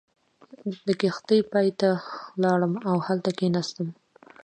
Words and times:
د 0.87 0.87
کښتۍ 1.01 1.39
پای 1.51 1.67
ته 1.79 1.89
ولاړم 2.39 2.73
او 2.89 2.95
هلته 3.07 3.29
کېناستم. 3.37 3.87